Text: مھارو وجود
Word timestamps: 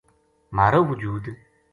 مھارو 0.57 0.81
وجود 0.89 1.23